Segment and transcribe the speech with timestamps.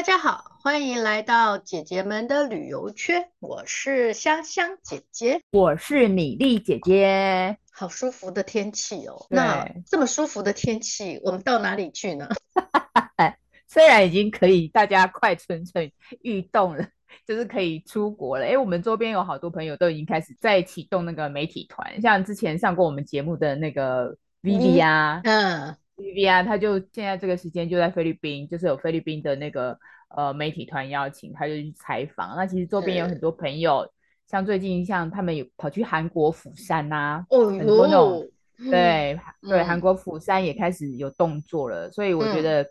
[0.00, 3.28] 大家好，欢迎来到姐姐们的旅游圈。
[3.38, 7.58] 我是香香姐姐，我是米粒姐姐。
[7.70, 9.26] 好舒服的天气哦。
[9.28, 12.26] 那这么舒服的天气，我们到哪里去呢？
[13.68, 16.88] 虽然已经可以大家快蠢蠢欲动了，
[17.28, 18.46] 就是可以出国了。
[18.46, 25.76] 哎，我们周边有好多朋友都已经开始在启动那个媒体团，像之前上过我们节目的那个 Vivi 啊，嗯。
[26.00, 32.34] Vivi 啊，他就现在这个时间就在菲律宾，就是有菲律宾的那个呃媒体团邀请，他就去采访。
[32.36, 33.86] 那其实周边有很多朋友，
[34.26, 41.90] 像最近像他们有跑去韩国釜山呐、啊，哦，很多那种，嗯、对、 嗯、对，韩国釜山也开始有动作了。
[41.90, 42.66] 所以我觉得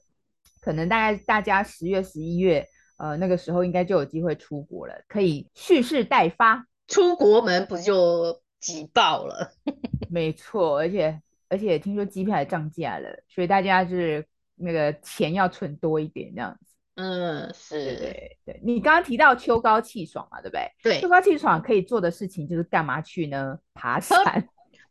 [0.62, 2.66] 可能大概大家十月十一月
[2.98, 9.52] 呃那个时候应该就有机会出国了，可以蓄势待发，出国门不就挤爆了？
[10.09, 11.22] 没错，而且。
[11.50, 16.75] 而且听说机票也涨价了，所以大家就是那个钱要存多一点这样子。
[16.95, 17.83] 嗯，是。
[17.83, 20.72] 对对对，你刚刚提到秋高气爽嘛，对不对？
[20.83, 21.00] 对。
[21.00, 23.58] 秋高气爽可以做的事情就是干嘛去呢？
[23.73, 24.19] 爬山。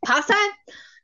[0.01, 0.35] 爬山？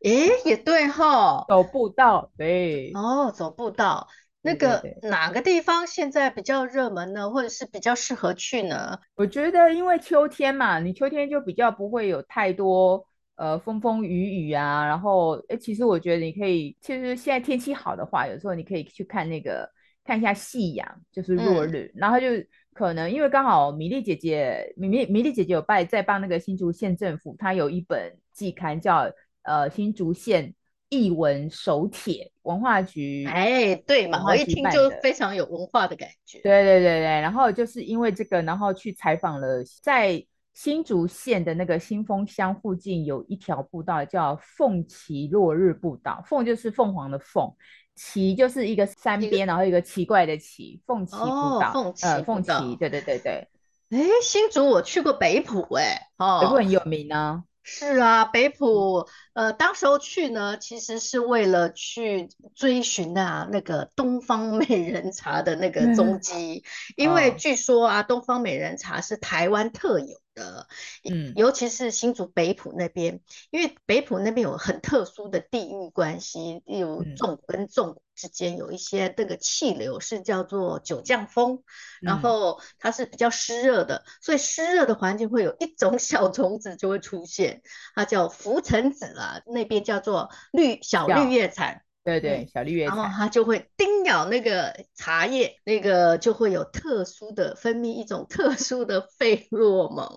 [0.03, 1.45] 诶，也对哈。
[1.47, 2.31] 走步道。
[2.37, 2.91] 对。
[2.95, 4.07] 哦，走步道。
[4.41, 7.29] 那个哪个地方现在比较热门呢？
[7.31, 8.99] 或者是比较适合去呢？
[9.15, 13.07] 我觉得因为秋天嘛，你秋天就比较不会有太多。
[13.35, 19.69] 呃，风风雨雨啊，然后，哎，其实我觉得你可以，其实现在天气好的话，有时候你可以去看那个，
[20.05, 22.27] 看一下夕阳，就是落日，嗯、然后就
[22.73, 29.11] 可能因为刚好米粒姐姐，米米米粒姐姐有拜在帮那个新竹县政府，她有一本季刊叫
[29.43, 30.53] 呃新竹县
[30.87, 40.25] 艺文手帖，文化局，哎，对嘛，我一听就非常有文化的感觉，对对对对，然后就是因为这个，然后去采访了在。
[40.55, 47.53] 新竹县的那个新丰乡附近有一条步道叫凤旗落日步道，凤就是凤凰的凤，
[47.93, 51.71] 旗就是一个山边，然后一个奇怪的旗，凤旗步道。
[51.71, 53.47] 哦、凤旗呃，凤旗，对对对对。
[53.89, 57.43] 哎，新竹我去过北埔，哎，哦，北埔很有名呢。
[57.61, 70.21] 是啊，北埔，呃，当时候去呢，其实是为了去追寻啊那个东方美人茶的那个踪迹，嗯、因为据说啊，哦、东方美人茶是台湾特有。
[70.35, 70.67] 的，
[71.09, 81.63] 嗯，尤其是新竹北埔那边，因为北埔那边有很特殊的地域关系，有纵谷跟纵之间有一些这个气流是叫做九降风，
[82.01, 87.61] 然后它是比较湿热的，所以湿热的环境会有一种小虫子就会出现，
[87.95, 91.81] 它叫浮尘子啊，那边叫做绿小绿叶蝉。
[92.03, 100.07] 对对，小绿叶蝉，然后它就会叮咬那个茶叶，那个就会有特殊的分泌一种特殊的费洛蒙，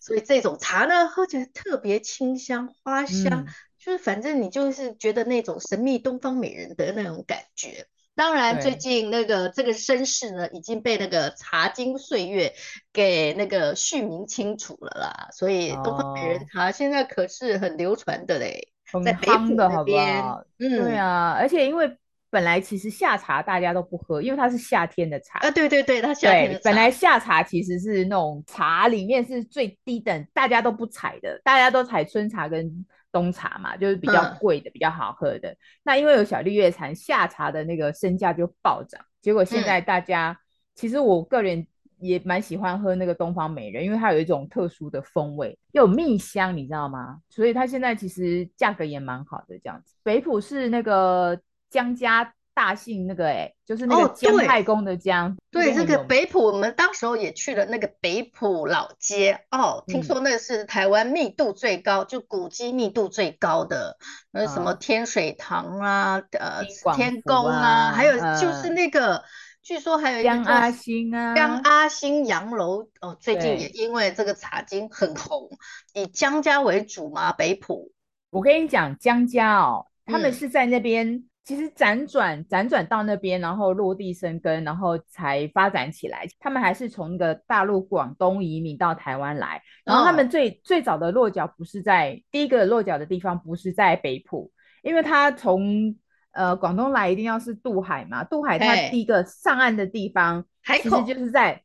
[0.00, 3.46] 所以这种茶呢，喝起来特别清香花香，嗯、
[3.78, 7.86] 就是反正你就是觉得那种神秘东方美人的那种感觉。
[8.20, 12.52] 当然，最近那个这个身世呢，已经被那个茶经岁月
[12.92, 18.68] 给那个续名清楚了啦，所以东方美人茶现在可是很流传的嘞。
[18.92, 20.44] 很夯的好不好？
[20.58, 21.96] 嗯，对啊，而且因为
[22.28, 25.50] 本来其实夏茶大家都不喝，因为它是夏天的茶啊。
[25.50, 26.60] 对对对，它夏天的茶。
[26.64, 35.56] 本来夏茶其实是那种茶里面是最低等，大家都不采的，大家都采春茶跟冬茶嘛，就是比较贵的、嗯、比较好喝的。
[35.82, 39.00] 那因为有小绿叶蝉，夏茶的那个身价就暴涨。
[39.20, 40.42] 结果现在大家，嗯、
[40.74, 41.66] 其实我个人。
[42.02, 47.18] 也蛮喜欢喝那个东方美人，因为它有一种特殊的风味，又有蜜香，你知道吗？
[47.28, 49.94] 所以它现在其实价格也蛮好的这样子。
[50.02, 51.38] 北埔是那个
[51.68, 55.30] 江家大姓那个哎、欸，就是那个姜太公的姜。
[55.30, 63.96] 哦、对，对这个北埔，我们当时候也去了那个北埔老街哦，听说那是台湾密度最高，嗯、就古迹密度最高的，
[64.30, 69.16] 那什么天水堂啊，呃，啊、天宫啊，还有就是那个。
[69.16, 69.24] 呃
[69.62, 75.50] 据说还有一个江阿星啊，江阿星洋楼哦，最近也因为这个茶经很红，
[75.92, 77.92] 以江家为主嘛，北埔。
[78.30, 86.26] 我跟你讲，江家哦，他们是在那边，嗯、其实辗转辗转到那边，然后落地生根，然后才发展起来。
[86.38, 94.50] 他们还是从那个大陆广东移民到台湾来，然后他们最、哦、最早的落脚不是在第一个落脚的地方，不是在北浦，
[94.82, 95.96] 因为他从。
[96.32, 98.22] 呃，广东来一定要是渡海嘛？
[98.22, 101.60] 渡海他第一个上岸的地方，其实就是在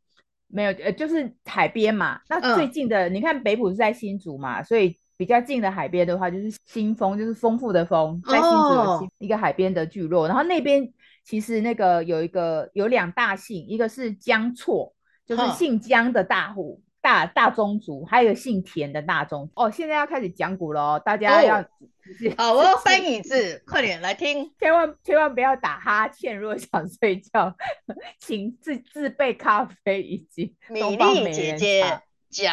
[0.47, 2.19] 没有呃，就是海边嘛。
[2.27, 10.25] 那最近的，嗯、你看北浦是在新竹嘛，所以比较近的海边的话，就是新丰，就是丰富的丰，在新竹有一个海边的聚落。
[10.25, 10.91] 哦、然后那边
[11.23, 14.93] 其实那个有一个有两大姓，一个是江错，
[15.25, 16.81] 就是姓江的大户。
[17.01, 19.69] 大大宗族，还有姓田的大宗哦。
[19.69, 21.65] 现在要开始讲古了哦，大家要、哦、
[22.35, 27.55] 好，我要搬椅子，快点来听，千万千万不要打哈欠，如果想睡觉，
[28.19, 32.01] 请自自备咖啡以及米粒姐姐。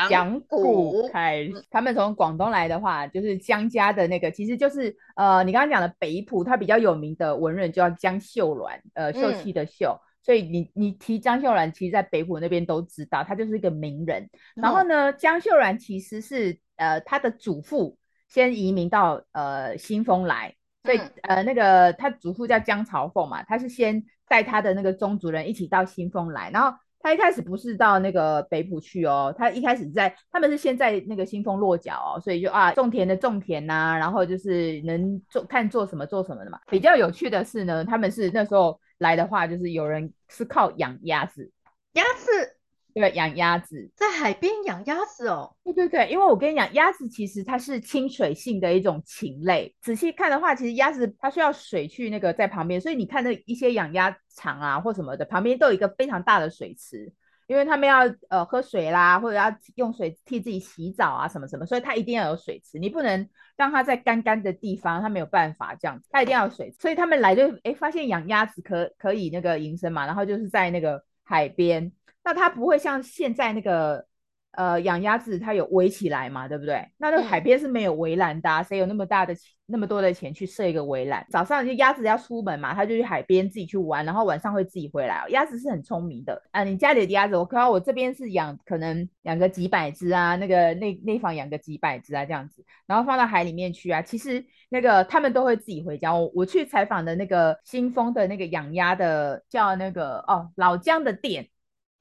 [0.08, 14.30] 讲古开始，他们从广东来的话，就是江家的那个，其实就是呃，你刚刚讲的北浦，他比较有名的文人叫江秀鸾，呃，秀气的秀，嗯、所以你你提江秀鸾，其实在北浦那边都知道，他就是一个名人。
[14.54, 17.98] 然后呢，嗯、江秀兰其实是呃他的祖父
[18.28, 26.76] 先移民到呃新丰来，所以、嗯、呃那个他祖父叫江朝凤嘛，他是先带他的那个宗族人一起到新丰来，然后。
[27.02, 36.58] 他一开始不是到那个北埔去哦，他一开始在他们是先在那个新丰落脚哦，所以就啊种田的种田呐、啊，然后就是能做看做什么做什么的嘛。
[36.68, 41.50] 比较有趣的是呢，他们是那时候来的话，就是有人是靠养鸭子，
[41.94, 42.56] 鸭子。
[42.94, 45.56] 对，养鸭子，在海边养鸭子哦。
[45.64, 49.74] 对对对，因为我跟你讲，鸭子其实它是亲水性的一种禽类。
[49.80, 57.10] 仔细看的话，其实鸭子它需要水去那个在旁边，所以你看那一些养鸭场啊或什么的，旁边都有一个非常大的水池，
[57.46, 66.76] 因为他们要呃喝水啦，或者要用水替自己洗澡啊什么什么，所以它一定要有水池，你不能让它在干干的地方，它没有办法这样子，它一定要有水池。
[66.78, 71.90] 所以他们来就哎发现养鸭子可可以那个营生嘛，然后就是在那个海边。
[72.24, 74.06] 那它不会像现在那个，
[74.52, 76.86] 呃，养鸭子它有围起来嘛，对不对？
[76.98, 81.26] 那那个海边是没有围栏的啊，谁有那么大的钱，那么多的钱去设一个围栏？
[81.30, 85.28] 早上就鸭子要出门嘛，它就去海边自己去玩，然后晚上会自己回来哦。
[85.30, 94.02] 鸭子是很聪明的啊，你家里的鸭子，我看到我这边是养，可能养个几百只啊，那个那那房养个几百只啊这样子，然后放到海里面去啊。
[94.02, 96.14] 其实那个他们都会自己回家。
[96.14, 101.48] 我我去采访的那个新丰的那个养鸭的叫那个哦老姜的店。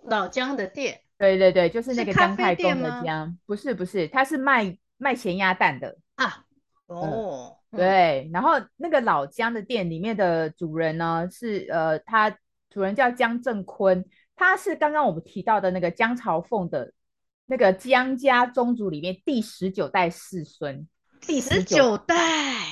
[0.03, 5.97] 老姜的店，对对对，就是那个姜太公的姜，不是不是，他是卖卖咸鸭蛋的。
[6.15, 6.45] 啊。
[6.87, 12.29] 哦、嗯，对，然后那个老姜的店里面的主人呢，是呃，他
[12.69, 14.03] 主人叫姜正坤，
[14.35, 16.91] 他是刚刚我们提到的那个姜朝凤的
[17.45, 20.85] 那个姜家宗族里面第十九代世孙。
[21.21, 22.15] 第十九代，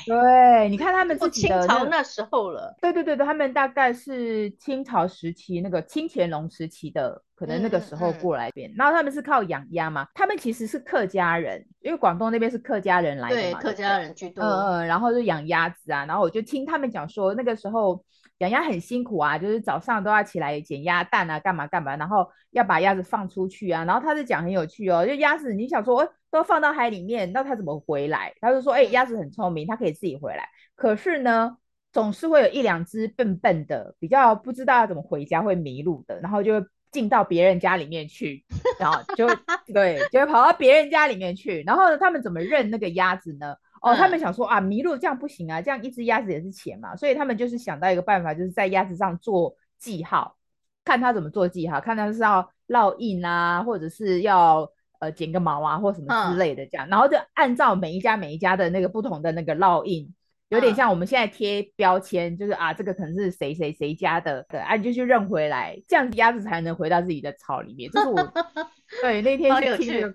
[0.06, 2.76] 对，你看他们自己的清朝那时候了。
[2.82, 8.74] 对对对对，他们大概是清朝时期那个清乾隆时期的，可能那个时候过来边。
[8.76, 14.44] 然后他们是靠养鸭嘛，他们其实是客家人，因为广东那边是客家人来的嘛，对，客家人居多。
[14.44, 18.04] 嗯嗯，然后就养鸭子啊，然后我就听他们讲说那个时候。
[18.40, 23.84] 养鸭很辛苦啊，就是早上都要起来捡鸭蛋啊，干嘛干嘛，然后要把鸭子放出去啊。
[23.86, 28.34] 然后他就讲很有趣哦，就鸭子，你想说都放到海里面，那它怎么回来？
[28.40, 30.48] 他就说，哎，鸭子很聪明，它可以自己回来。
[30.76, 31.58] 可是呢，
[31.92, 38.46] 总是会有一两只笨笨的，比较不知道要怎么回家，会迷路的，然后就会进到别人家里面去，
[38.80, 39.28] 然后就
[39.74, 41.62] 对，就会跑到别人家里面去。
[41.64, 43.54] 然后呢，他们怎么认那个鸭子呢？
[43.82, 50.36] 哦，他们想说啊，麋鹿这样不行啊，这样一只鸭子也是钱嘛，所以他们就是想到一个办法，就是在鸭子上做记号，
[50.84, 60.14] 看他怎么做记号，看他是要烙印啊，或者是要呃剪个毛啊，或什么之类的这样，嗯、然后就按照每一家每一家的那个不同的那个烙印，
[60.50, 67.90] 有点像我们现在贴标签，就是啊这个可能是谁谁谁家的，对，啊你就去认回来，这样鸭子才能回到自己的巢里面。
[67.92, 68.34] 这是我
[69.02, 70.14] 对那天去听那个。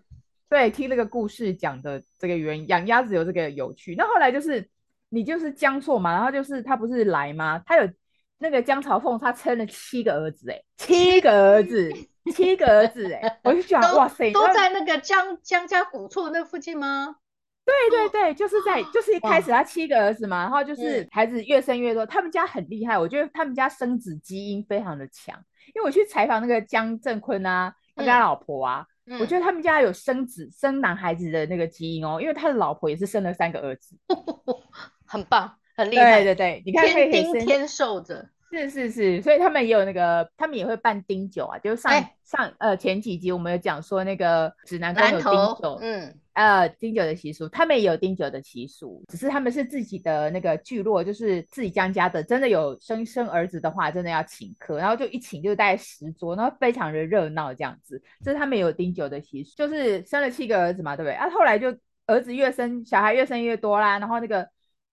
[0.54, 3.96] 对，听那个故事讲的这个原因，养鸭子有这个有趣。
[3.96, 4.64] 那后来就是
[5.08, 7.60] 你就是江错嘛，然后就是他不是来吗？
[7.66, 7.90] 他有
[8.38, 11.92] 那个江朝凤，他生了七个儿子，哎，七个儿子，
[12.32, 17.16] 七个儿子，哎，我就讲哇塞，都在那个江江家古厝那附近吗？
[17.64, 25.36] 对对对，就是在就是一开始他七个儿子嘛，然后就是孩子越生越多，他们家很厉害，我觉得他们家生子基因非常的强，
[25.74, 28.86] 因为我去采访那个江正坤啊，他跟他老婆啊。
[28.88, 33.96] 嗯、我觉得他们家有生子生男孩子的那个基因哦，因为他的老婆也是生了三个儿子，
[35.06, 36.22] 很棒，很厉害。
[36.22, 46.14] 对对对，你看天丁天受着，是是是，所以他们也有那个，他们也会办丁酒啊，就是上、欸、上呃前几集我们有讲说那个指南宫有丁酒，嗯。
[46.34, 58.02] 呃，丁酒的习俗，他们也有丁酒的习俗，只是他们是自己的那个聚落，就是自己江家的，真的有生生儿子的话，真的要请客，然后就一请就大概十桌，然后非常的热闹这样子。
[58.20, 61.14] 这是他们有丁酒的习俗，就是生了七个儿子嘛，对不对？
[61.14, 61.72] 啊，后来就
[62.06, 64.44] 儿子越生，小孩越生越多啦，然后那个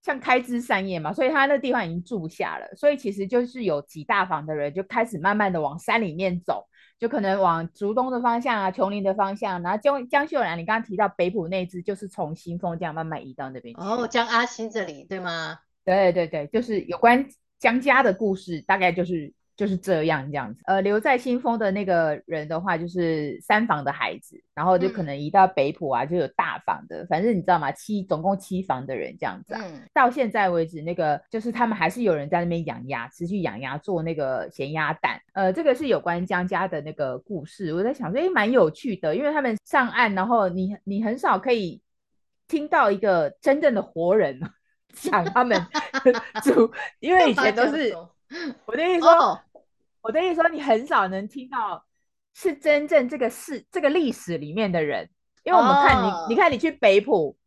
[0.01, 6.67] 像开枝散叶嘛，所以他那地方已经住不下了，所以其实就是有几大房的人就开始慢慢的往山里面走。
[6.99, 13.81] 就可能往竹东的方向啊，琼林的方向，然后江江秀兰，你刚刚提到北浦那支，就是从新丰这样慢慢移到那边去。
[13.81, 15.57] 哦，江阿新这里对吗？
[15.83, 17.25] 对对对，就是有关
[17.57, 19.33] 江家的故事，大概就是。
[19.61, 20.59] 就是这样这样子。
[20.65, 27.05] 呃，留在新丰的那个人的话，就是三房的孩子，然后就可能移到北埔啊，嗯、就有大房的。
[27.05, 27.71] 反正你知道吗？
[27.71, 29.61] 七总共七房的人这样子啊。
[29.63, 35.21] 嗯、到现在为止，那个就是他们还是有人在那边养鸭，持续养鸭做那个咸鸭蛋。
[35.33, 37.71] 呃，这个是有关江家的那个故事。
[37.71, 41.79] 我在想说，哎，蛮有趣的，因为他们上岸，然后你你很少可以
[42.47, 44.41] 听到一个真正的活人
[44.95, 45.55] 讲 他们
[46.43, 47.95] 主，因为以前都是
[48.65, 49.39] 我的意思说。
[50.01, 51.85] 哦我的意思说，你很少能听到
[52.33, 55.07] 是真正这个事、这个历史里面的人，
[55.43, 57.37] 因为我们看你，哦、你看你去北埔，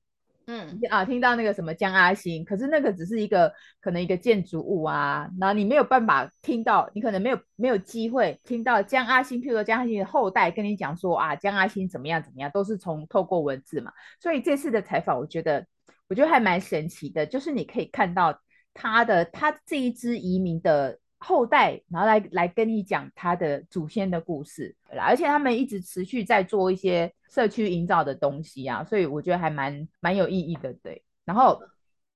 [0.46, 0.78] 嗯。
[0.88, 15.66] 啊，听到那个什么江阿星，可是那个只是一个可能一个建筑物啊，然后你没有办法听到，你可能没有没有机会听到江阿星，譬如说江阿星的后代跟你讲说啊，江阿星怎么样怎么样，都是从透过文字嘛，所以这次的采访，我觉得
[16.08, 18.38] 我觉得还蛮神奇的，就是你可以看到
[18.74, 21.00] 他的他这一支移民的。
[21.24, 31.02] 后代，然后来来跟你讲他的祖先的故事，而且他们一直持续在做一些社区营造的东西啊，所以我觉得还蛮蛮有意义的，对。
[31.24, 31.60] 然后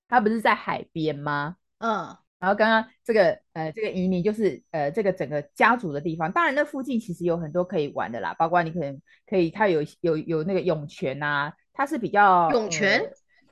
[0.08, 1.56] 他不是在海边吗？
[1.78, 2.16] 嗯。
[2.38, 13.10] 然后刚刚这个呃这个移民就是呃这个整个家族的地方，当然那附近其实有很多可以玩的啦，包括你可能可以，它有有有那个涌泉啊，它是比较涌泉，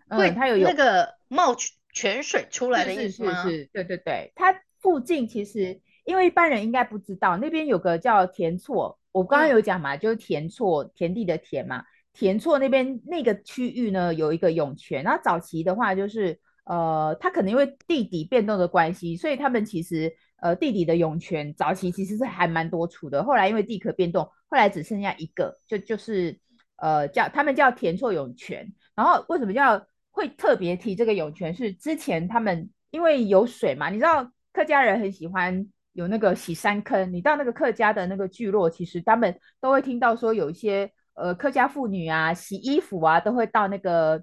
[0.08, 1.56] 嗯，它有有那个冒
[1.92, 3.42] 泉水出来的意思吗？
[3.42, 4.54] 是是是，对对对，它。
[4.80, 11.82] 附近其实，因为一般人应该不知道，那边有个叫田厝，我刚刚有讲嘛，嗯、就是田厝，田地的田嘛。
[12.12, 15.02] 田厝那边那个区域呢，有一个涌泉。
[15.02, 23.22] 然后早期的话，就是呃，它可能因为地底变动的关系，所以他们其实呃地底的涌泉早期其实是还蛮多处的。
[23.22, 26.38] 后来因为地壳变动，后来只剩下一个，就就是
[26.76, 28.72] 呃叫他们叫田厝涌泉。
[28.94, 31.54] 然后为什么叫会特别提这个涌泉？
[31.54, 34.30] 是之前他们因为有水嘛，你知道。
[34.56, 44.22] 客家人很喜欢有那个洗山坑，你到那个客家的那个聚落，其实他们都会听到说有一些呃客家妇女啊洗衣服啊，都会到那个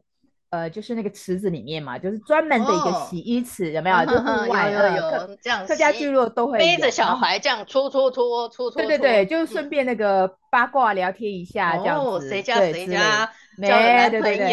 [0.49, 4.05] 呃就是那个池子里面嘛，就是专门的一个洗衣池，哦、有没有？
[4.07, 13.29] 就户外有有有这样，客家聚落都会背着小孩这样搓搓搓搓搓，对对对，就顺便那个八卦聊天一下这样子，谁家谁家。
[13.61, 14.47] 交男朋友，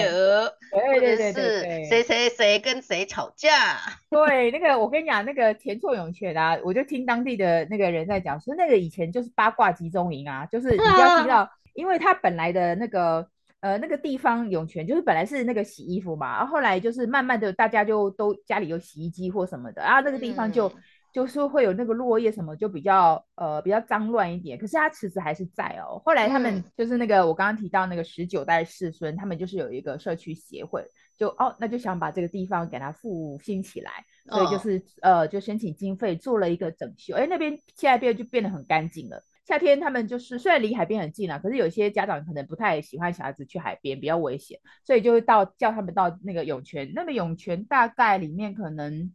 [0.72, 3.78] 对对对对，谁谁谁跟谁吵架？
[4.10, 13.26] 对，那个我跟你讲，那个田厝涌泉啊，我就听当地的那个人在讲，说那个以前就是八卦集中营啊，就是你要听到，啊、因为他本来的那个
[13.60, 20.70] 呃那个地方涌泉，就是本来是那个洗衣服嘛，然后后来就是慢慢的大家就都家里有洗衣机或什么的，然后那个地方就。
[21.10, 24.56] 嗯就是会有那个落叶什么，就比较呃比较脏乱一点。
[24.56, 26.00] 可是它池子还是在哦。
[26.04, 30.86] 后来他们就是那个、嗯、我刚刚提到那个十九代世孙，他们就是有一个社区协会，
[31.18, 33.90] 就哦那就想把这个地方给它复兴起来，
[34.28, 37.16] 所以就是、哦、呃就申请经费做了一个整修。
[37.16, 39.20] 哎，那边现在变就变得很干净了。
[39.44, 46.92] 夏天他们就是虽然离海边很近啊，可是有些家长可能不太喜欢小孩子去海边，比较危险，所以就会到叫他们到那个涌泉。
[46.94, 49.12] 那个涌泉大概里面可能。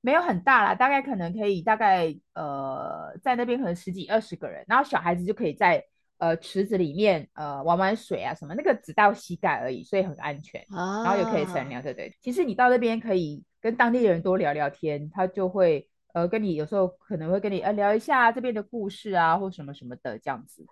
[0.00, 5.84] 没有很大啦，大概可能可以大概呃在那边可能十几二十个人，然后小孩子就可以在
[6.18, 12.16] 呃池子里面呃玩玩水啊什么，那个只到膝盖而已，所以很安全，啊、然后也可以乘凉，对对。
[12.20, 20.64] 其实你到那边可以跟当地人多聊聊天，他就会呃跟你有时候可能会跟你呃聊一下这边的故事啊或什么什么的这样子，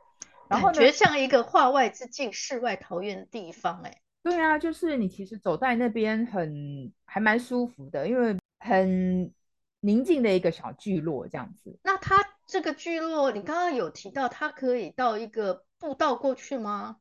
[0.48, 3.98] 然后呢，觉得像一个化外之境、世外桃源的地方哎、欸。
[4.22, 8.36] 对啊，就是你其实走在那边很还蛮舒服的，因为。
[8.58, 9.32] 很
[9.80, 11.78] 宁静的一个小聚落，这样子。
[11.82, 16.96] 那它这个聚落，你刚刚有提到，它可以到一个步道过去吗？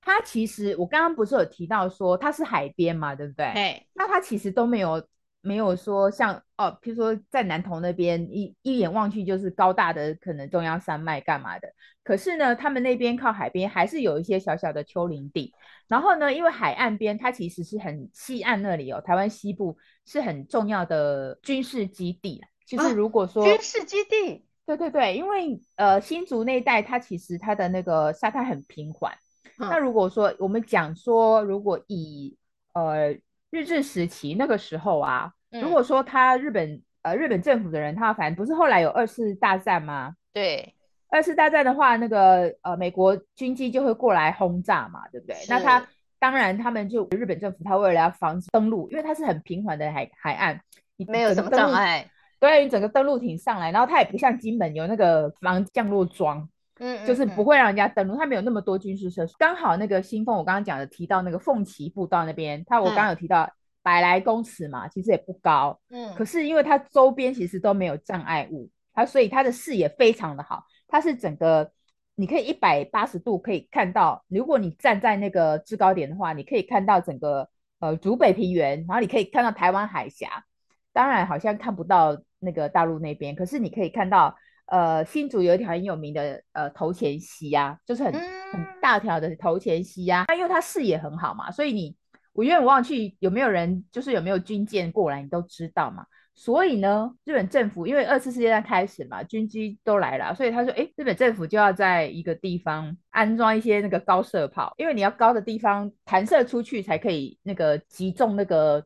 [0.00, 3.52] 它其实，我刚刚不是有提到说它是海边嘛，对不对？
[3.54, 5.06] 对那它其实都没有。
[5.40, 11.68] 没有说像哦，譬如说在南投那边一一眼望去就是高大的可能中央山脉干嘛的，
[12.02, 15.54] 可是呢，他们那边靠海边还是有一些小小的丘陵地。
[15.86, 22.42] 然后呢，因为海岸边它其实是很西岸那里哦，台湾西部是很重要的军事基地。
[22.66, 29.14] 就是如果说、啊、军事基地，对对对，因为呃新竹那一带它其实它的那个沙滩很平缓。
[29.58, 32.36] 嗯、那如果说我们讲说，如果以
[32.74, 33.16] 呃。
[33.50, 40.14] 日治时期那个时候啊，嗯、如果说他日本呃日本政府的人，他反正不是后来有二次大战吗？
[40.32, 40.74] 对，
[41.10, 45.36] 二次大战的话，那个呃美国军机就会过来轰炸嘛，对不对？
[45.48, 45.86] 那他
[46.18, 50.60] 当然他们就日本政府他为了要防止登陆，因为它是很平缓的海海岸，
[50.96, 56.48] 你没有什么障碍，对，你整个登陆艇上来，然后它也不像金门有那个防降落桩。
[56.78, 59.34] 嗯，就是不会让人家登陆，它没有那么多军事设施。
[59.38, 63.50] 刚好那个新凤，我刚刚讲的提到那个凤岐步道那边，它我刚刚有提到
[63.82, 65.78] 百来公尺嘛，其实也不高。
[65.90, 71.70] 嗯，可是因为它周边其实都没有障碍物，它所以它的视野非常的好，它是整个
[72.14, 80.44] 你可以一百八十度可以看到，如果你站在那个制高点的话，你可以看到整个呃竹北平原，然后你可以看到台湾海峡，
[80.92, 84.36] 当然好像看不到那个大陆那边，可是你可以看到
[84.68, 91.96] 呃新竹有一条很有名的呃头前溪啊，就是很很大条的头前溪啊，那因为它视野很好嘛，所以你
[92.32, 96.04] 我远远望去有没有人就是有没有军舰过来，你都知道嘛。
[96.34, 108.84] 所以呢，日本政府因为二次世界大战开始嘛，军机都来了，所以他说，哎，日本政府就要在一个地方安装一些那个高射炮，因为你要高的地方弹射出去才可以那个击中那个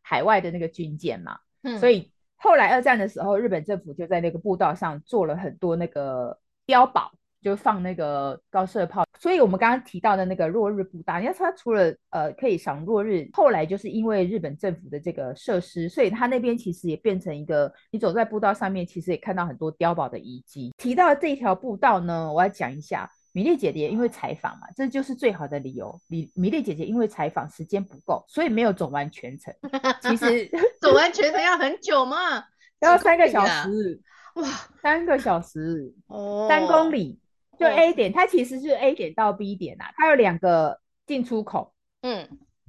[0.00, 1.36] 海外的那个军舰嘛。
[1.62, 7.10] 嗯，所以后来二战的时候，日本政府就在那个步道上做了很多那个碉堡。
[7.44, 20.72] 就放那个高射炮，所以我们刚刚提到的那个落日步道，你看它除了呃可以赏落日，后来就是因为日本政府的这个设施，所以它那边其实也变成一个，你走在步道上面，其实也看到很多碉堡的遗迹。
[20.78, 26.00] 提到这条步道呢，我要讲一下，米粒姐姐因为采访嘛，这就是最好的理由。
[26.06, 29.52] 米米粒姐姐因为采访时间不够，所以没有走完全程。
[30.00, 30.48] 其实
[30.80, 32.44] 走完全程要很久嘛？
[32.80, 34.00] 要三个小时。
[34.36, 34.48] 哇，
[34.80, 37.20] 三个小时哦，三公里。
[37.58, 41.72] 就 A 点，它其实是 A 点到 B 点啊，它有两个进出口。
[42.02, 42.28] 嗯，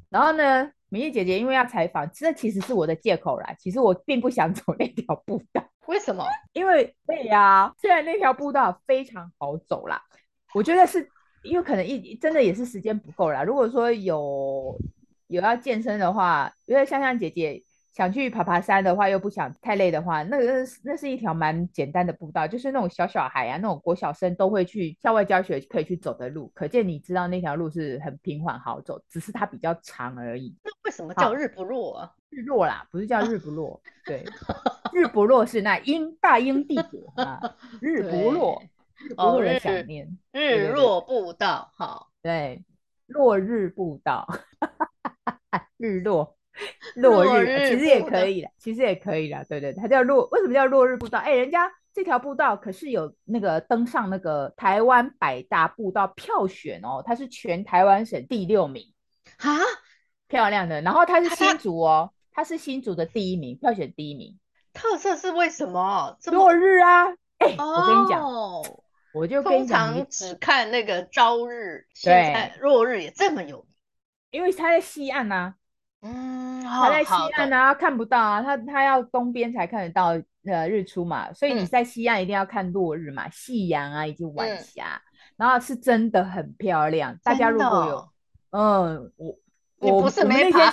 [0.09, 3.55] 然后呢，米粒姐姐因为要采访，这其实是我的借口啦。
[3.59, 6.23] 其实我并不想走那条步道，为什么？
[6.53, 10.01] 因为对呀，虽然那条步道非常好走啦，
[10.55, 11.05] 我觉得是
[11.43, 13.43] 因为可能一真的也是时间不够啦。
[13.43, 14.75] 如果说有
[15.27, 17.61] 有要健身的话，因为香香姐姐。
[17.95, 26.51] 想去爬爬山的话，又不想太累的话，那个那是一条蛮简单的步道，就是那种小小孩啊，那种国小生都会去校外教学可以去走的路。
[26.53, 30.53] 可见你知道那条路是很平缓好走，只是它比较长而已。
[30.65, 32.11] 那为什么叫日不落啊？
[32.29, 33.81] 日落啦，不是叫日不落。
[34.05, 34.25] 对，
[34.91, 37.39] 日不落是那英大英帝国啊，
[37.79, 38.61] 日不落，
[39.17, 39.59] 哦、日，
[40.31, 42.63] 日落步道，好，对，
[43.07, 44.27] 落日步道，
[45.77, 46.35] 日落。
[46.95, 51.19] 落日，落日其实也可以了，其实也可以了，对对，它叫落，为什么叫落日步道？
[51.19, 58.93] 哎，人家这条步道可是有那个登上那个台湾百大步道票选哦，它是全台湾省第六名
[59.39, 59.59] 啊，
[60.29, 60.81] 漂亮的。
[60.81, 64.39] 然后它是新竹哦，它是新竹的第一名，票选第一名。
[64.73, 66.17] 特色是为什么？
[66.31, 67.07] 落日啊！
[67.39, 68.21] 哎，哦、我跟你讲，
[69.15, 73.65] 我就跟你讲，通常只看那个朝日，对，落日也这么有名，
[74.31, 75.55] 因为它在西岸啊。
[76.01, 80.09] 嗯，他在西岸啊，看不到啊，他他要东边才看得到
[80.45, 85.01] 呃日出嘛，所以你在西岸一定要看落日嘛，夕阳啊以及晚霞，
[85.35, 87.17] 然后是真的很漂亮。
[87.23, 88.09] 大家如果有，
[88.51, 89.35] 嗯，我
[89.79, 90.71] 我不是没爬，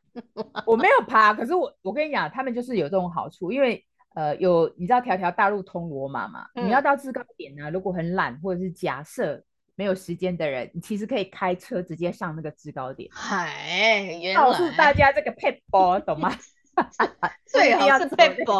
[0.64, 3.84] 我没有爬，可是我我跟你讲，他们就是有这种好处，因为
[4.14, 9.42] 呃有你知道条条大路通罗马嘛，你要到制高点呢，如果很懒或者是假设。
[9.74, 13.08] 没有时间的人，你其实可以开车直接上那个制高点。
[13.10, 16.30] 嗨，告诉大家这个撇步，懂吗？
[17.50, 18.52] 最好是撇步，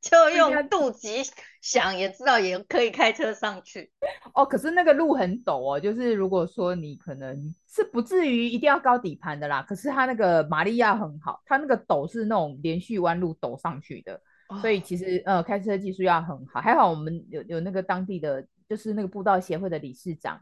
[0.00, 1.26] 就用肚脐
[1.62, 3.92] 想也知道也可以开车上去。
[4.34, 14.20] 哦，可是那个路很陡哦，就是如果说你可能是不至于一定要高底盘的啦，可是它那个马力亚很好，它那个陡是那种连续弯路陡上去的，哦、
[14.60, 16.60] 所以其实呃开车技术要很好。
[16.60, 18.46] 还好我们有有那个当地的。
[18.68, 20.38] 就是那个步道协会的理事长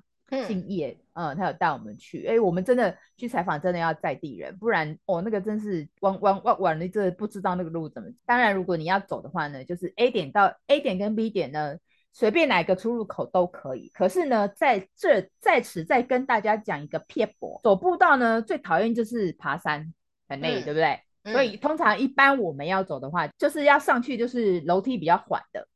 [0.49, 8.09] 姓叶，嗯，嗯，他有带我们去，哎、欸，我们真的去采访，真的要在地人，不然哦，那个真是弯弯弯弯的，这不知道那个路怎么。
[8.25, 11.77] 当然，如果你要走的话呢，就是 A 点到 A 点跟 B 点呢，
[12.13, 13.89] 随便哪个出入口都可以。
[13.95, 19.95] 可是呢，在这在此再跟大家讲一个撇步，走步道呢，最讨厌就是爬山，
[20.29, 20.99] 很累，嗯、对不对？
[21.27, 25.67] 嗯、所以通常一般我们要走的话，就是要上去就是楼梯比较缓的。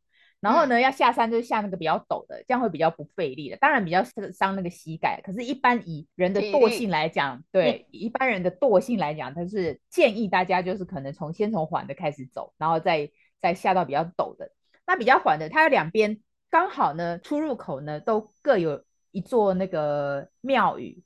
[0.41, 3.57] 然后呢，嗯、要下山就是下那个比较陡的，这样会比较不费力的。
[3.59, 13.11] 当然比较伤那个膝盖，可是，一般以人的惰性来讲，对、嗯、一般人的惰性来讲，他是建议大家就是可能从先从缓的开始走，然后再
[13.43, 14.51] 再下到比较陡的。
[14.87, 21.03] 那比较缓的，它有两边刚好呢，出入口呢都各有一座那个庙宇，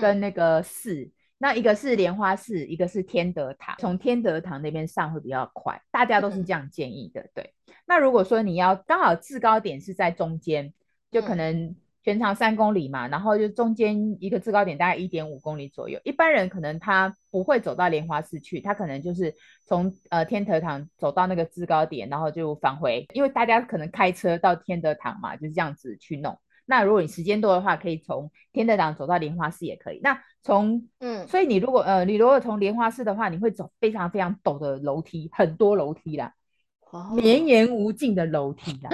[0.00, 0.94] 跟那个寺。
[1.02, 3.76] 嗯、那一个是莲花寺，一个是天德堂。
[3.78, 7.54] 从天德堂那边上会比较快，大家都是这样建议的，嗯、对。
[7.86, 10.72] 那如果说你要刚好制高点是在中间，
[11.10, 16.00] 就可能全长三公里嘛，嗯、然后就中间一个制高点大概一点五公里左右。
[16.04, 19.34] 一般人可能他不会走到莲花寺去，他可能就是
[19.66, 23.06] 从呃天德堂走到那个制高点，然后就返回。
[23.12, 26.38] 因为大家可能开车到天德堂嘛，就是这样子去弄。
[26.66, 30.00] 那如果你时间多的话，可以从天德堂走到莲花寺也可以。
[30.02, 36.34] 那从嗯，所以你如果呃你如果从莲花寺的话，你会走非常非常陡的楼梯，很多楼梯啦。
[37.14, 38.90] 绵延无尽的楼梯啦，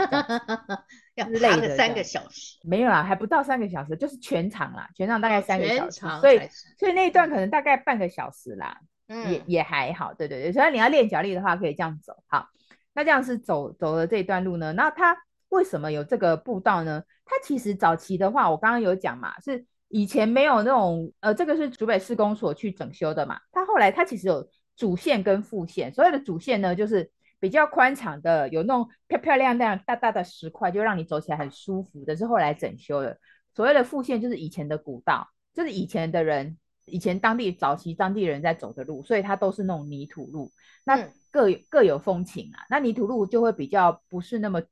[1.15, 6.41] 要爬个三个小时，没有啦，还不到三个小时，就是全长啦，全长大概三个小时，所以
[6.79, 12.25] 所以那一段可能大概半个小时啦，嗯、也也还好，对对对，所以你要练脚力的话，可以这样走。
[12.27, 12.49] 好，
[12.93, 15.17] 那这样是走走了这一段路呢，那它
[15.53, 17.03] 为什么有这个步道呢？
[17.25, 27.11] 它其实早期的话，我刚刚有讲嘛，是以前没有那种呃，这个是竹北市公所去整修的嘛，它后来它其实有主线跟副线，所有的主线呢就是。
[27.43, 33.19] 比较宽敞的，有那种漂漂亮亮大大的石块，就让你走起来很舒服的，是后来整修的。
[33.53, 40.53] 所谓的副线就是以前的古道，就是以前的人，以前当地早期当地人在走的路，所以它都是那种泥土路，
[40.85, 40.97] 那
[41.33, 42.63] 各有各有风情啊。
[42.71, 44.63] 那泥土路就会比较不是那么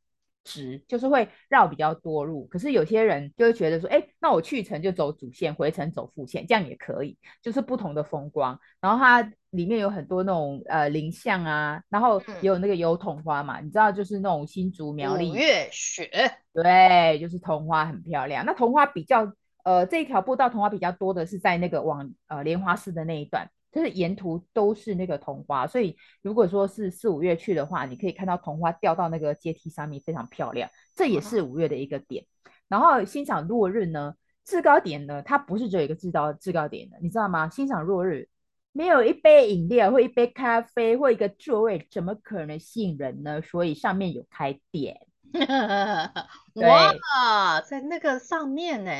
[0.45, 2.47] 直，就是会绕比较多路。
[2.47, 8.59] 可是有些人就会觉得说，哎，那我去程就走主线，回程走副线，这样也可以，就是不同的风光。
[8.81, 9.33] 然后它。
[9.51, 16.09] 里面有很多那种呃林相啊，然后也有那个油桐花嘛，嗯、你知道就是那种新竹苗栗五月雪，
[16.53, 18.47] 对，就是桐花很漂亮。
[18.47, 19.33] 那桐花比较
[19.65, 30.69] 呃这一条步道桐花比较多的是在那个往呃莲花寺的那一段，就是沿途都是那个桐花，所以如果说是四五月去的话，你可以看到桐花掉到那个阶梯上面，非常漂亮。
[30.95, 32.25] 这也是五月的一个点。
[32.45, 37.49] 嗯、然后欣赏落日呢，制高点呢，它不是只有一个制高制高点的，你知道吗？
[37.49, 38.29] 欣赏落日。
[38.73, 43.43] 没有一杯饮料或一杯咖啡或一个座位，怎么可能吸引人呢？
[43.43, 44.97] 所以上面有开店。
[46.55, 48.93] 哇，在那个上面呢？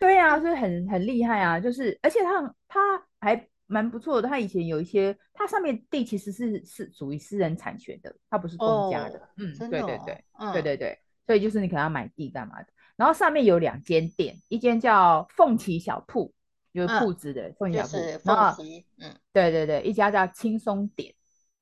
[0.00, 1.58] 对呀、啊，所以很很厉害啊！
[1.58, 2.80] 就是，而且它它
[3.18, 4.28] 还蛮不错的。
[4.28, 9.18] 它以前有一些，它上面地其实是是属于私人产权的，它不是公家的。
[9.18, 10.98] 哦、嗯，对对对，嗯、对对对。
[11.26, 12.68] 所以就是你可能要买地干嘛的。
[12.96, 16.32] 然后上面有两间店，一间叫凤旗小铺。
[16.74, 18.62] 就是铺子的凤小铺，然后
[18.98, 21.10] 嗯，对对对，一家叫轻松点，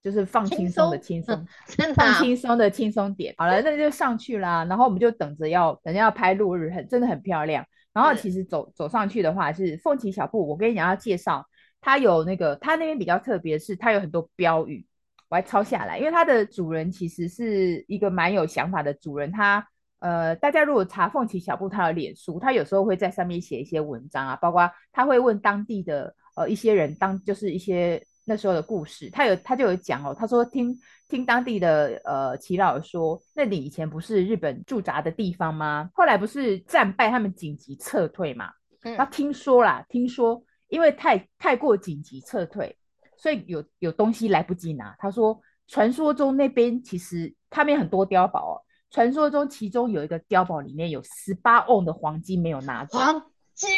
[0.03, 1.47] 就是放轻松的轻松，
[1.95, 3.33] 放轻松的轻松点。
[3.39, 7.65] 好了，那就上去啦，然后我们就等着要，等着要拍落日，很真的很漂亮。
[7.93, 11.47] 然后其实走走上去的话是凤旗小铺，我跟你讲要介绍，
[11.85, 14.87] 它有那个它那边比较特别是它有很多标语，
[15.29, 19.69] 我还抄下来，因为它的主人其实是一个蛮有想法的主人，他。
[20.01, 30.77] 呃，大家如果查凤起小布，他的脸书，他有时候会在上面写一些文章啊，包括他会问当地的呃一些人，当就是一些那时候的故事，他有他就有讲哦，他说听
[31.09, 35.89] 听当地的呃耆老说，那里以前不是日本驻扎的地方吗？
[35.95, 38.51] 后来不是战败，他们紧急撤退嘛。
[38.83, 38.95] 嗯。
[38.99, 40.43] 他听说啦，听说
[40.75, 42.77] 因为太太过紧急撤退，
[43.17, 44.93] 所以有有东西来不及拿。
[44.99, 48.61] 他说，传说中那边其实他们很多碉堡哦。
[48.91, 52.99] 传说中，其中有一个碉堡，里面有十八瓮的黄金没有拿走。
[52.99, 53.23] 黄
[53.55, 53.71] 金？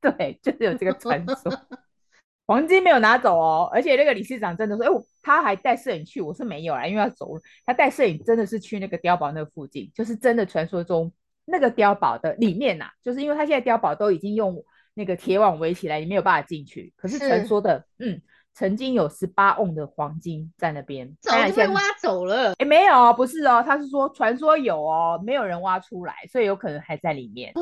[0.00, 1.52] 对，就是有这个传说。
[2.48, 7.28] 黄金没有拿走哦，而且那个理事长真的说：“哎、欸，他还带摄影去，我是没有啦，因为要走。
[7.66, 11.12] 他带摄影真的是去那个碉堡那附近，就是真的传说中
[11.44, 14.64] 那个碉堡的里面呐、啊，就是因为他现在碉堡都已经用
[14.98, 16.92] 那个铁网围起来，你没有办法进去。
[16.96, 18.20] 可是传说的，嗯。”
[18.54, 22.54] 曾经有十八瓮的黄金在那边，早就被挖走了。
[22.58, 27.52] 哎，没有，不是哦，他是说传说有哦，没有人挖出来，所以有可能还在里面。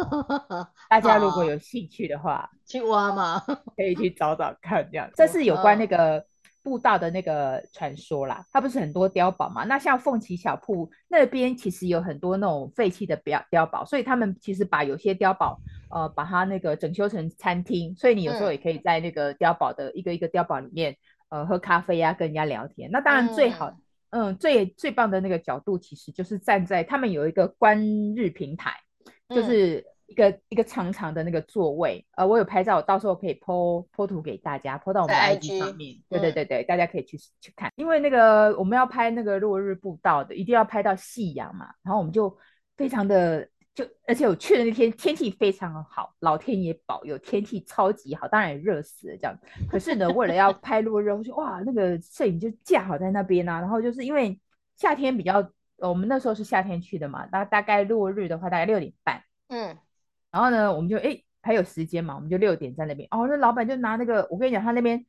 [0.88, 3.38] 大家如果有兴趣的话，去挖嘛，
[3.76, 4.88] 可以去找找看。
[4.90, 6.24] 这样， 这是有关那个
[6.62, 8.42] 步道的那个传说啦。
[8.50, 9.64] 它不是很多碉堡嘛？
[9.64, 15.60] 那像凤旗小铺那边，其实有很多那种废弃的碉碉堡，所以他们其实把有些碉堡。
[15.88, 20.96] 呃，把它那个整修成餐厅，所以你有时候也可以在那个碉堡的一个一个碉堡里面，
[21.28, 22.90] 呃，喝咖啡呀、啊，跟人家聊天。
[22.90, 23.68] 那当然最好，
[24.10, 27.80] 嗯，嗯，最最棒的那个角度，其实就是站在他们有一个观
[28.16, 28.72] 日平台，
[29.28, 32.04] 就是一个、嗯、一个长长的那个座位。
[32.16, 35.96] 呃，我有拍照，我到时候可以 po po 图给大家，po 到我们的 IG 上面。
[36.08, 41.68] 对对对对，嗯、大家可以去去看，因为那个我们要拍那个落日步道的，一定要拍到夕阳嘛。
[41.84, 42.36] 然后我们就
[42.76, 43.48] 非常的。
[43.76, 49.38] 就而且我去的那天天气非常好，老天爷保佑，天气超级好，当然也热死了这样。
[49.70, 53.60] 可是呢，为了要拍落日，我就哇，那个摄影就架好在那边啊。
[53.60, 54.40] 然后就是因为
[54.78, 59.76] 夏天比较，我们那时候是夏天去的嘛，大大概落日的话大概六点半，嗯，
[60.30, 63.06] 然后呢，我们就哎还有时间嘛，我们就六点在那边。
[63.10, 65.04] 哦，那老板就拿那个，我跟你讲，他那边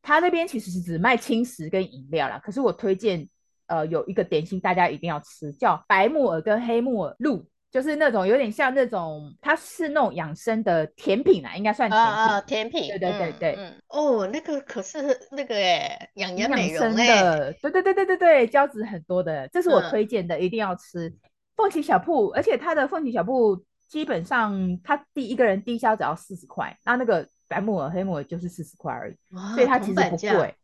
[0.00, 2.38] 他那边其实是只卖轻食跟饮料啦。
[2.38, 3.28] 可是我推荐
[3.66, 7.44] 呃有一个点心，大家一定要吃，叫白木耳跟黑木耳露。
[7.72, 12.12] 就是那种有点像那种，它是那种养生的甜品啊，应该算甜品。
[12.12, 12.88] 啊，甜品。
[12.90, 13.54] 对对对对。
[13.56, 13.74] 嗯。
[13.88, 17.50] 哦，那个可是那个哎，养颜美容的。
[17.62, 21.10] 对对对对对对，胶质很多的，这是我推荐的，一定要吃。
[21.56, 29.16] 凤起小铺，而且它的凤起小铺基本上，它第一个人低消只要四十块，那那个白木耳、黑木耳就是四十块而已，
[29.54, 30.54] 所以它其实不贵。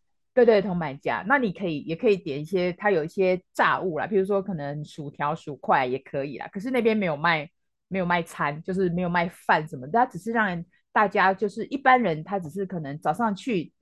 [0.44, 1.24] 对对，同买家。
[1.26, 6.46] 那你可以也可以点一些，它有一些炸物啦，比如说可能薯条、薯块也可以啦。
[6.52, 7.50] 可是那边没有卖，
[7.88, 13.72] 没有卖餐，就是没有卖饭什么的，它只是让大家就是一般人，他只是可能早上去，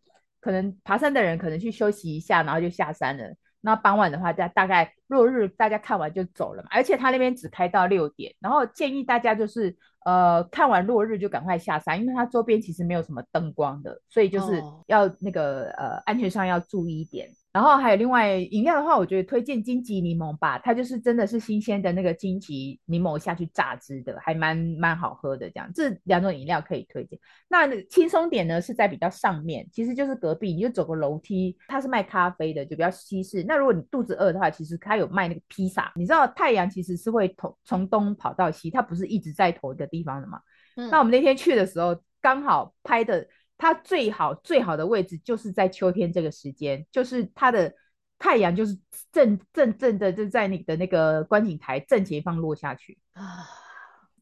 [0.41, 3.35] 可能爬山的人可能去休息一下，然后就下山了。
[3.61, 17.29] 那傍晚的话，大大概落日大家看完就走了嘛，而且他那边只开到六点，然后建议大家就是呃看完落日就赶快下山，因为它周边其实没有什么灯光的，所以就是要那个呃安全上要注意一点。
[17.57, 25.49] 然后还有另外饮料的话，我觉得推荐金桔柠檬吧，它就是真的是新鲜的那个金桔柠檬下去榨汁的，还蛮蛮好喝的。
[25.49, 27.19] 这样，这两种饮料可以推荐。
[27.49, 33.43] 那轻松点呢是在比较上面，其实就是隔壁，你就走个楼梯，它是卖咖啡的，就比较西式。
[33.45, 35.91] 那如果你肚子饿的话，其实它有卖那个披萨。
[35.97, 40.39] 你知道太阳其实是会从从东跑到西，它不是一直在同一个地方的嘛？
[40.77, 40.91] 嗯。
[40.91, 43.27] 那我们那天去的时候，刚好拍的。
[43.59, 47.73] 它最好最好的位置就是在秋天这个时间，就是它的
[48.19, 48.79] 太阳就是
[49.13, 53.47] 正正正的就在你的那个观景台正前方落下去啊，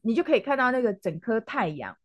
[0.01, 1.97] 你就可以看到那个整颗太阳。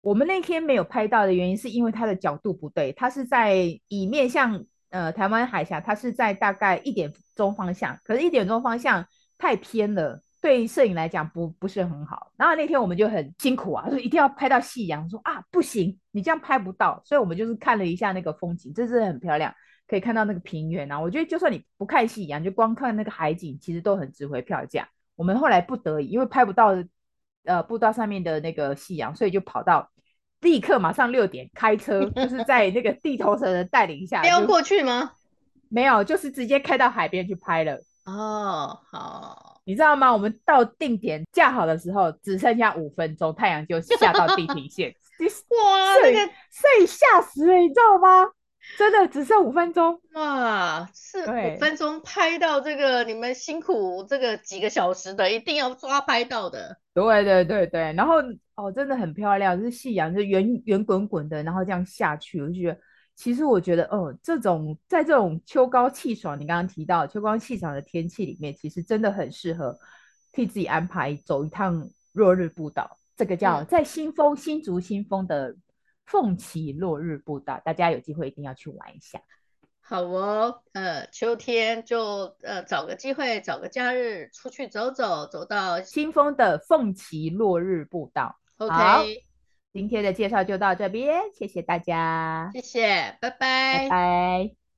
[0.00, 10.22] 我们那天没有拍到的原因是因为它的角度不对，它是在以面向呃台湾海峡，它是在大概一点钟方向，可是一点钟方向太偏了。
[10.40, 19.54] 对摄影来讲不不是很好，然后那天我们就很辛苦啊，说一定要拍到夕阳，说啊不行，你这样拍不到，所以我们就是看了一下那个风景，这是很漂亮，
[19.86, 20.98] 可以看到那个平原啊。
[20.98, 24.88] 我觉得就算你不看夕阳，就光看那个海景，其实都很值回票价。
[25.14, 26.74] 我们后来不得已，因为拍不到
[27.44, 29.90] 呃步道上面的那个夕阳，所以就跑到
[30.40, 35.12] 立刻马上六点开车，就是在那个地头蛇的带领下， 飙过去吗？
[35.68, 37.78] 没有，就是直接开到海边去拍了。
[38.06, 39.49] 哦，好。
[39.70, 40.12] 你知道吗？
[40.12, 44.92] 我们到定点架好的时候，只剩下五分钟，太阳就下到地平线。
[45.22, 46.18] 哇，那个
[46.50, 48.28] 所以吓死了，你知道吗？
[48.76, 50.00] 真的只剩五分钟。
[50.14, 56.76] 哇，是五分钟拍到这个，你们辛苦这个几个小时的，一定要抓拍到的。
[56.92, 58.16] 对对对对，然后
[58.56, 62.78] 哦，真的很漂亮，就是夕阳，就圆圆滚滚的，然后这样下去，我就觉得。
[63.20, 69.78] 其实我觉得，哦，这种在这种秋高气爽，你刚刚提到秋高气爽的天气里面，其实真的很适合
[70.32, 72.96] 替自己安排走一趟落日步道。
[73.14, 75.54] 这个叫在新丰、嗯、新竹新丰的
[76.06, 79.20] 凤岐落日步道，大家有机会一定要去玩一下。
[79.82, 88.40] 好哦，呃，秋天就呃找个机会，找个假日出去走走，走到新丰的凤岐落日步道。
[88.56, 89.26] OK。
[89.72, 94.59] 今天的介绍就到这边，谢谢大家，谢谢，拜拜，拜拜。